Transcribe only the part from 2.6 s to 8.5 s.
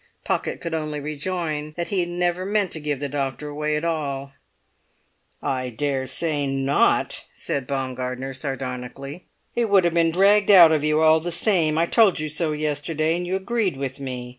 to give the doctor away at all. "I daresay not!" said Baumgartner